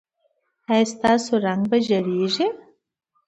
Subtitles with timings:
[0.71, 2.47] ایا ستاسو رنګ به زیړیږي؟